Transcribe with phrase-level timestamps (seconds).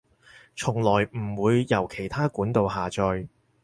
[0.55, 3.27] 從來唔會由其它管道下載